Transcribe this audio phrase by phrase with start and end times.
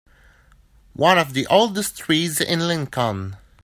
[0.95, 3.37] One of the oldest trees in Lincoln.